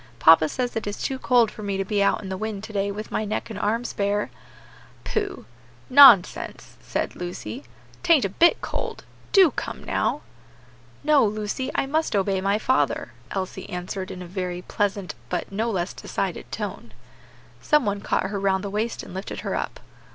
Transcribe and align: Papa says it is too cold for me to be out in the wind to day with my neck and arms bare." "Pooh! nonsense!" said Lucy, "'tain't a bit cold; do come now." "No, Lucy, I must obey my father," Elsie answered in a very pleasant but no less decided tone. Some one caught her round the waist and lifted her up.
Papa 0.17 0.49
says 0.49 0.75
it 0.75 0.87
is 0.87 0.99
too 0.99 1.19
cold 1.19 1.51
for 1.51 1.61
me 1.61 1.77
to 1.77 1.85
be 1.85 2.01
out 2.01 2.23
in 2.23 2.29
the 2.29 2.35
wind 2.35 2.63
to 2.63 2.73
day 2.73 2.91
with 2.91 3.11
my 3.11 3.23
neck 3.23 3.51
and 3.51 3.59
arms 3.59 3.93
bare." 3.93 4.31
"Pooh! 5.03 5.45
nonsense!" 5.91 6.75
said 6.81 7.15
Lucy, 7.15 7.65
"'tain't 8.01 8.25
a 8.25 8.29
bit 8.29 8.61
cold; 8.61 9.03
do 9.31 9.51
come 9.51 9.83
now." 9.83 10.21
"No, 11.03 11.23
Lucy, 11.23 11.69
I 11.75 11.85
must 11.85 12.15
obey 12.15 12.41
my 12.41 12.57
father," 12.57 13.13
Elsie 13.29 13.69
answered 13.69 14.09
in 14.09 14.23
a 14.23 14.25
very 14.25 14.63
pleasant 14.63 15.13
but 15.29 15.51
no 15.51 15.69
less 15.69 15.93
decided 15.93 16.51
tone. 16.51 16.93
Some 17.61 17.85
one 17.85 18.01
caught 18.01 18.31
her 18.31 18.39
round 18.39 18.63
the 18.63 18.71
waist 18.71 19.03
and 19.03 19.13
lifted 19.13 19.41
her 19.41 19.53
up. 19.53 19.79